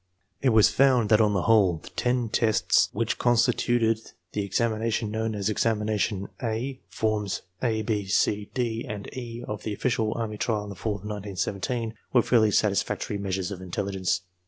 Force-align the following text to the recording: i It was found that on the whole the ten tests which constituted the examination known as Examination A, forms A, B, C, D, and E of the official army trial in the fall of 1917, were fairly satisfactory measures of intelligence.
i 0.43 0.47
It 0.47 0.49
was 0.49 0.67
found 0.71 1.09
that 1.09 1.21
on 1.21 1.33
the 1.33 1.43
whole 1.43 1.75
the 1.77 1.91
ten 1.91 2.27
tests 2.27 2.89
which 2.91 3.19
constituted 3.19 3.99
the 4.31 4.43
examination 4.43 5.11
known 5.11 5.35
as 5.35 5.47
Examination 5.47 6.27
A, 6.41 6.79
forms 6.89 7.43
A, 7.61 7.83
B, 7.83 8.07
C, 8.07 8.49
D, 8.55 8.83
and 8.89 9.07
E 9.15 9.43
of 9.47 9.61
the 9.61 9.73
official 9.73 10.11
army 10.15 10.39
trial 10.39 10.63
in 10.63 10.69
the 10.69 10.75
fall 10.75 10.93
of 10.93 11.01
1917, 11.01 11.93
were 12.13 12.23
fairly 12.23 12.49
satisfactory 12.49 13.19
measures 13.19 13.51
of 13.51 13.61
intelligence. 13.61 14.21